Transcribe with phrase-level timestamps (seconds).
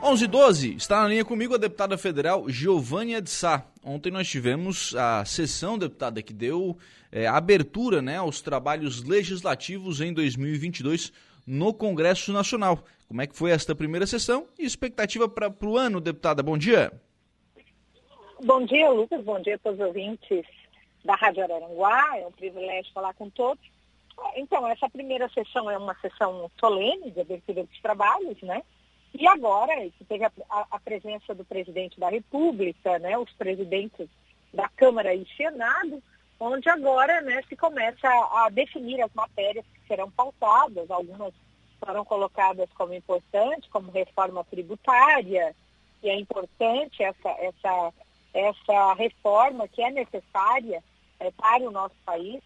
[0.00, 3.66] 11 e 12, está na linha comigo a deputada federal Giovânia de Sá.
[3.84, 6.78] Ontem nós tivemos a sessão, deputada, que deu
[7.10, 11.12] é, abertura né, aos trabalhos legislativos em 2022
[11.44, 12.78] no Congresso Nacional.
[13.08, 16.42] Como é que foi esta primeira sessão e expectativa para o ano, deputada?
[16.44, 16.92] Bom dia.
[18.40, 19.22] Bom dia, Lucas.
[19.24, 20.46] Bom dia para os ouvintes
[21.04, 22.16] da Rádio Araranguá.
[22.18, 23.64] É um privilégio falar com todos.
[24.36, 28.62] Então, essa primeira sessão é uma sessão solene de abertura dos trabalhos, né?
[29.14, 34.08] E agora, que teve a, a, presença do presidente da República, né, os presidentes
[34.52, 36.02] da Câmara e Senado,
[36.38, 41.32] onde agora né, se começa a, a definir as matérias que serão pautadas, algumas
[41.80, 45.54] foram colocadas como importantes, como reforma tributária,
[46.02, 47.92] e é importante essa, essa,
[48.34, 50.82] essa reforma que é necessária
[51.18, 52.42] é, para o nosso país.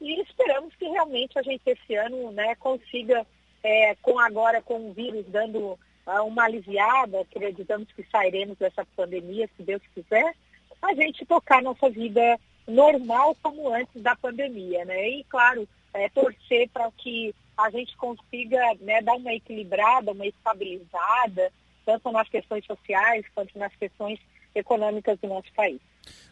[0.00, 3.26] E esperamos que realmente a gente esse ano né, consiga
[3.62, 5.58] é, com agora com o vírus dando
[6.06, 10.34] uh, uma aliviada, acreditamos que sairemos dessa pandemia, se Deus quiser,
[10.80, 15.08] a gente tocar nossa vida normal como antes da pandemia, né?
[15.08, 21.52] E claro, é, torcer para que a gente consiga né, dar uma equilibrada, uma estabilizada,
[21.84, 24.20] tanto nas questões sociais quanto nas questões
[24.54, 25.80] econômicas do nosso país.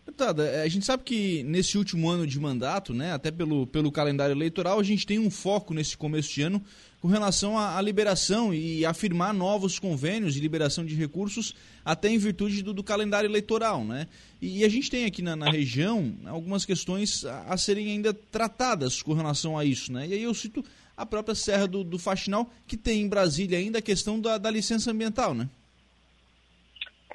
[0.05, 3.91] Deputada, é, a gente sabe que nesse último ano de mandato, né, até pelo, pelo
[3.91, 6.63] calendário eleitoral, a gente tem um foco nesse começo de ano
[7.01, 12.19] com relação à, à liberação e afirmar novos convênios de liberação de recursos até em
[12.19, 14.07] virtude do, do calendário eleitoral, né?
[14.41, 18.15] E, e, a gente tem aqui na, na, região algumas questões a, a, serem ainda
[18.15, 20.07] tratadas com relação a isso, né?
[20.07, 20.65] E aí eu cito
[20.97, 24.51] a própria Serra do, do Faxinal, que tem em Brasília ainda a questão da, da
[24.51, 25.49] licença ambiental, né?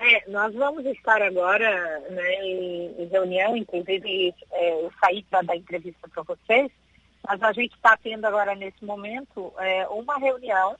[0.02, 5.56] É, nós vamos estar agora né, em, em reunião, inclusive é, eu saí para dar
[5.56, 6.72] entrevista para vocês,
[7.24, 10.76] mas a gente está tendo agora nesse momento é, uma reunião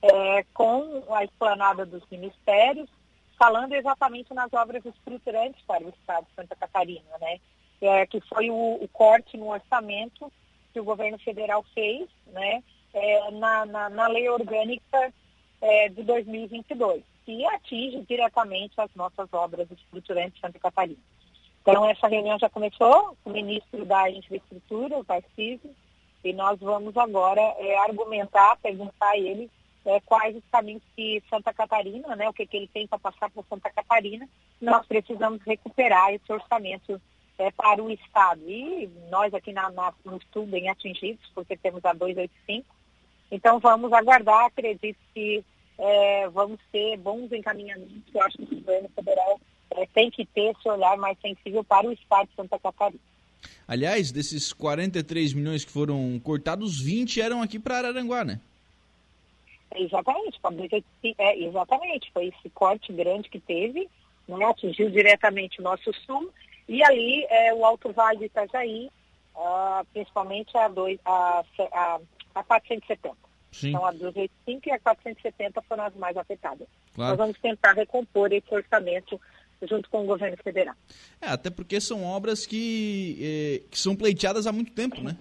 [0.00, 2.88] é, com a esplanada dos ministérios,
[3.36, 7.40] falando exatamente nas obras estruturantes para o Estado de Santa Catarina, né?
[7.80, 10.30] É, que foi o, o, corte no orçamento
[10.72, 12.62] que o governo federal fez, né?
[12.94, 15.12] É, na, na, na, lei orgânica
[15.60, 20.98] é, de 2022 que atinge diretamente as nossas obras estruturantes de Santa Catarina.
[21.62, 25.74] Então, essa reunião já começou com o ministro da Infraestrutura, o Tarcísio,
[26.24, 29.50] e nós vamos agora é, argumentar, perguntar a ele
[29.84, 33.30] é, quais os caminhos que Santa Catarina, né, o que, que ele tem para passar
[33.30, 34.28] para Santa Catarina,
[34.60, 37.00] nós precisamos recuperar esse orçamento
[37.38, 38.42] é, para o Estado.
[38.46, 42.66] E nós aqui na, na, no Sul bem atingidos, porque temos a 285.
[43.30, 45.44] Então vamos aguardar, acredito que
[45.80, 48.14] é, vamos ter bons encaminhamentos.
[48.14, 51.88] Eu acho que o governo federal é, tem que ter esse olhar mais sensível para
[51.88, 53.00] o Estado de Santa Catarina.
[53.66, 58.38] Aliás, desses 43 milhões que foram cortados, 20 eram aqui para Araranguá, né?
[59.74, 60.38] Exatamente,
[61.16, 62.10] é, exatamente.
[62.12, 63.88] Foi esse corte grande que teve,
[64.28, 66.30] né, atingiu diretamente o nosso sul,
[66.68, 68.90] e ali é, o Alto Vale de Itajaí,
[69.34, 72.00] uh, principalmente a, dois, a, a,
[72.34, 73.29] a 470.
[73.52, 73.70] Sim.
[73.70, 76.68] Então, a 285 e a 470 foram as mais afetadas.
[76.94, 77.10] Claro.
[77.10, 79.20] Nós vamos tentar recompor esse orçamento
[79.62, 80.74] junto com o governo federal.
[81.20, 85.16] É, até porque são obras que, eh, que são pleiteadas há muito tempo, né?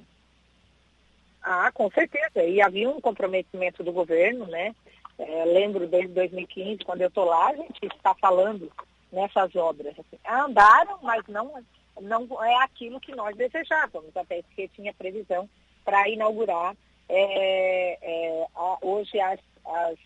[1.42, 2.44] Ah, com certeza.
[2.44, 4.74] E havia um comprometimento do governo, né?
[5.18, 8.72] É, lembro desde 2015, quando eu estou lá, a gente está falando
[9.12, 9.94] nessas obras.
[10.00, 11.54] Assim, andaram, mas não,
[12.02, 15.50] não é aquilo que nós desejávamos, até porque tinha previsão
[15.84, 16.76] para inaugurar
[17.10, 19.98] é, é, a, hoje as, as,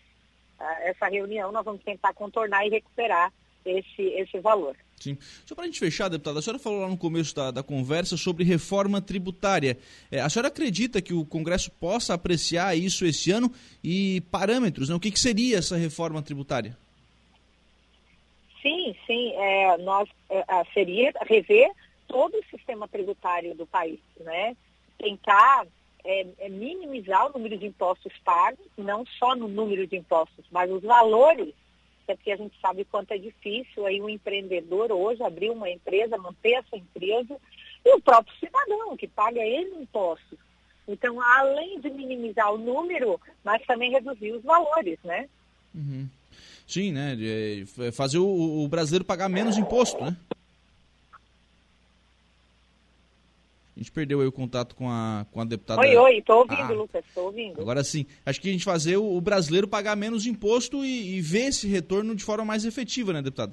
[0.58, 3.32] a, essa reunião nós vamos tentar contornar e recuperar
[3.64, 4.76] esse, esse valor.
[4.96, 5.18] Sim.
[5.44, 8.16] Só para a gente fechar, deputada, a senhora falou lá no começo da, da conversa
[8.16, 9.76] sobre reforma tributária.
[10.10, 14.94] É, a senhora acredita que o Congresso possa apreciar isso esse ano e parâmetros, né?
[14.94, 16.76] o que, que seria essa reforma tributária?
[18.62, 19.32] Sim, sim.
[19.36, 20.42] É, nós é,
[20.72, 21.70] seria rever
[22.08, 24.56] todo o sistema tributário do país, né?
[24.98, 25.66] Tentar
[26.04, 30.70] é, é minimizar o número de impostos pagos, não só no número de impostos, mas
[30.70, 31.54] os valores,
[32.06, 36.18] é porque a gente sabe quanto é difícil aí um empreendedor hoje abrir uma empresa,
[36.18, 37.36] manter a sua empresa,
[37.84, 40.38] e o próprio cidadão que paga ele impostos.
[40.86, 45.28] Então, além de minimizar o número, mas também reduzir os valores, né?
[45.74, 46.06] Uhum.
[46.66, 47.16] Sim, né?
[47.92, 50.14] Fazer o, o brasileiro pagar menos imposto, né?
[53.76, 55.80] A gente perdeu aí o contato com a, com a deputada.
[55.80, 57.60] Oi, oi, estou ouvindo, ah, Lucas, estou ouvindo.
[57.60, 61.20] Agora sim, acho que a gente fazer o, o brasileiro pagar menos imposto e, e,
[61.20, 63.52] ver esse retorno de forma mais efetiva, né, deputada?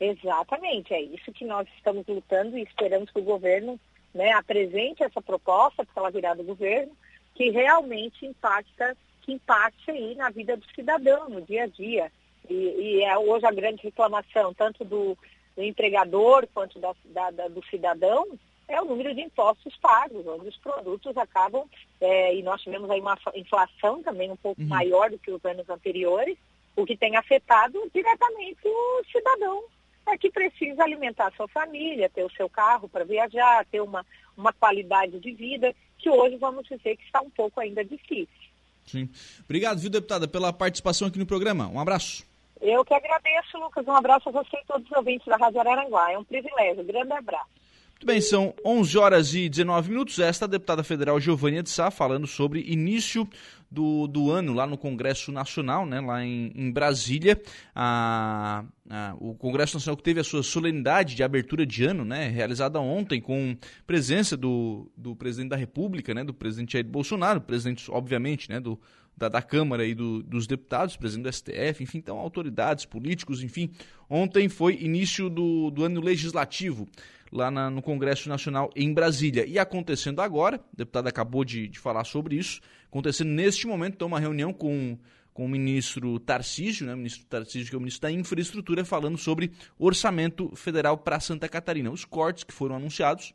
[0.00, 3.78] Exatamente, é isso que nós estamos lutando e esperamos que o governo
[4.14, 6.92] né, apresente essa proposta, porque ela virá do governo,
[7.34, 8.96] que realmente impacta
[9.28, 12.10] que impacte aí na vida do cidadão, no dia a dia.
[12.48, 15.18] E, e é hoje a grande reclamação, tanto do,
[15.54, 18.26] do empregador quanto da, da, da, do cidadão,
[18.68, 21.64] é o número de impostos pagos, onde os produtos acabam,
[22.00, 24.68] é, e nós tivemos aí uma inflação também um pouco uhum.
[24.68, 26.36] maior do que os anos anteriores,
[26.76, 29.64] o que tem afetado diretamente o cidadão
[30.06, 34.04] é que precisa alimentar a sua família, ter o seu carro para viajar, ter uma,
[34.36, 38.48] uma qualidade de vida, que hoje vamos dizer que está um pouco ainda difícil.
[38.86, 39.08] Sim.
[39.44, 41.68] Obrigado, viu, deputada, pela participação aqui no programa.
[41.68, 42.26] Um abraço.
[42.60, 43.86] Eu que agradeço, Lucas.
[43.86, 46.10] Um abraço a você e todos os ouvintes da Rádio Araranguá.
[46.10, 46.82] É um privilégio.
[46.82, 47.50] Um grande abraço.
[47.98, 50.20] Muito bem, são 11 horas e 19 minutos.
[50.20, 53.28] Esta a deputada federal Giovânia de Sá falando sobre início
[53.68, 57.42] do, do ano lá no Congresso Nacional, né, lá em, em Brasília.
[57.74, 62.28] A, a, o Congresso Nacional que teve a sua solenidade de abertura de ano, né,
[62.28, 67.90] realizada ontem com presença do, do presidente da República, né, do presidente Jair Bolsonaro, presidente,
[67.90, 68.78] obviamente, né, do,
[69.18, 73.70] da, da, Câmara e do, dos deputados, presidente do STF, enfim, então autoridades, políticos, enfim.
[74.08, 76.88] Ontem foi início do, do ano legislativo
[77.32, 79.44] lá na, no Congresso Nacional em Brasília.
[79.44, 84.08] E acontecendo agora, o deputado acabou de, de falar sobre isso, acontecendo neste momento, então,
[84.08, 84.96] uma reunião com,
[85.34, 89.18] com o ministro Tarcísio, né, o ministro Tarcísio, que é o ministro da Infraestrutura, falando
[89.18, 91.90] sobre orçamento federal para Santa Catarina.
[91.90, 93.34] Os cortes que foram anunciados,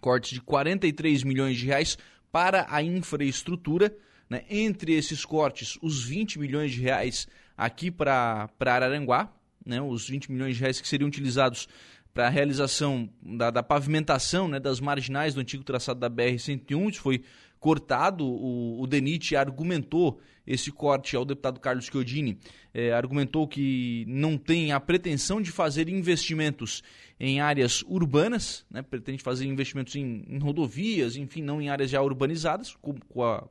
[0.00, 1.96] cortes de 43 milhões de reais
[2.30, 3.94] para a infraestrutura,
[4.28, 7.26] né, entre esses cortes, os 20 milhões de reais
[7.56, 9.32] aqui para Araranguá,
[9.64, 11.68] né, os 20 milhões de reais que seriam utilizados
[12.12, 16.90] para a realização da, da pavimentação né, das marginais do antigo traçado da BR-101.
[16.90, 17.22] Isso foi
[17.58, 18.24] cortado.
[18.26, 22.38] O, o DENIT argumentou esse corte ao deputado Carlos Chiodini,
[22.72, 26.82] é, argumentou que não tem a pretensão de fazer investimentos
[27.20, 32.00] em áreas urbanas, né, pretende fazer investimentos em, em, rodovias, enfim, não em áreas já
[32.00, 32.98] urbanizadas, como,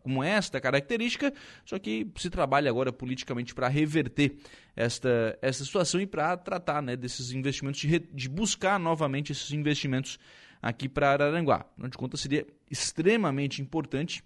[0.01, 1.31] como esta característica,
[1.63, 4.37] só que se trabalha agora politicamente para reverter
[4.75, 10.17] esta, esta situação e para tratar né, desses investimentos, de, de buscar novamente esses investimentos
[10.61, 11.65] aqui para Araranguá.
[11.71, 14.23] Afinal de contas, seria extremamente importante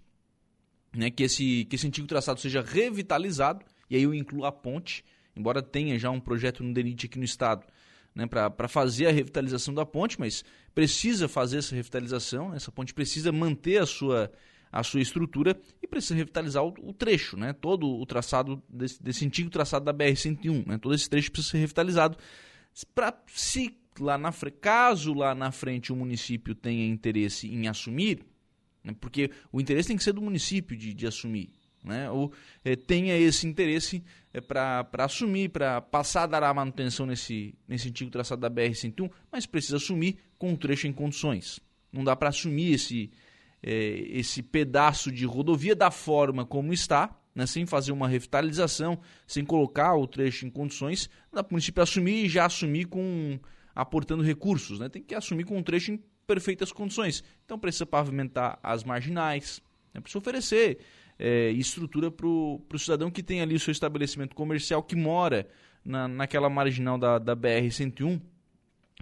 [0.94, 5.04] né, que, esse, que esse antigo traçado seja revitalizado, e aí eu incluo a ponte,
[5.36, 7.66] embora tenha já um projeto no DENIT aqui no estado
[8.14, 10.44] né, para fazer a revitalização da ponte, mas
[10.74, 14.32] precisa fazer essa revitalização, essa ponte precisa manter a sua,
[14.72, 19.26] a sua estrutura e precisa revitalizar o, o trecho, né, todo o traçado desse, desse
[19.26, 22.18] antigo traçado da BR-101, né, todo esse trecho precisa ser revitalizado
[22.94, 28.24] para se lá na caso lá na frente o município tenha interesse em assumir,
[28.84, 31.50] né, porque o interesse tem que ser do município de, de assumir,
[31.84, 32.32] né, ou
[32.64, 34.04] é, tenha esse interesse
[34.34, 39.12] é, para assumir, para passar a dar a manutenção nesse, nesse antigo traçado da BR-101,
[39.32, 41.60] mas precisa assumir com um trecho em condições.
[41.92, 43.12] Não dá para assumir esse,
[43.62, 49.44] é, esse pedaço de rodovia da forma como está, né, sem fazer uma revitalização, sem
[49.44, 53.40] colocar o trecho em condições, dá para o município assumir e já assumir com
[53.76, 54.90] aportando recursos, né?
[54.90, 57.24] tem que assumir com um trecho em perfeitas condições.
[57.46, 59.62] Então precisa pavimentar as marginais,
[59.94, 60.02] né?
[60.02, 60.80] precisa oferecer
[61.18, 65.48] é, estrutura para o cidadão que tem ali o seu estabelecimento comercial, que mora
[65.86, 68.20] na, naquela marginal da, da BR-101,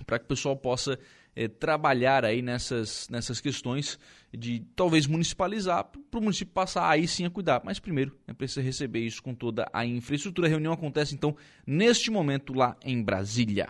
[0.06, 1.00] para que o pessoal possa
[1.36, 3.98] é, trabalhar aí nessas, nessas questões
[4.38, 7.62] de talvez municipalizar, para o município passar aí sim a cuidar.
[7.64, 10.48] Mas primeiro é precisa receber isso com toda a infraestrutura.
[10.48, 13.70] A reunião acontece então neste momento lá em Brasília.